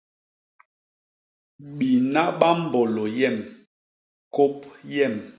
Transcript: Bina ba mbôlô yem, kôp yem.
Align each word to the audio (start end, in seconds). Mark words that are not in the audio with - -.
Bina 1.77 2.23
ba 2.39 2.49
mbôlô 2.61 3.05
yem, 3.17 3.37
kôp 4.35 4.55
yem. 4.93 5.15